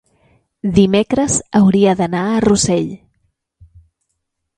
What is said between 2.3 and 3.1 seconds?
a Rossell.